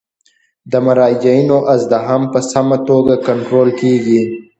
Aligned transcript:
د 0.71 0.73
مراجعینو 0.85 1.57
ازدحام 1.73 2.23
په 2.33 2.39
سمه 2.51 2.77
توګه 2.89 3.13
کنټرول 3.27 3.69
کیږي. 3.79 4.21